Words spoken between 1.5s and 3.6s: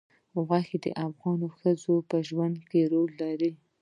ښځو په ژوند کې رول لري.